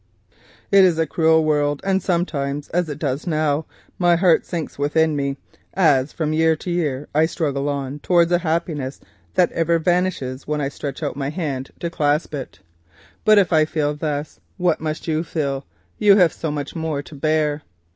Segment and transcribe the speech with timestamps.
[0.71, 3.67] It is a hard world, and sometimes (as it does now)
[3.99, 5.37] my heart sinks within me
[5.75, 8.99] as from year to year I struggle on towards a happiness
[9.35, 12.61] that ever vanishes when I stretch out my hand to clasp it;
[13.25, 15.67] but, if I feel thus, what must you feel
[15.99, 17.61] who have so much more to bear?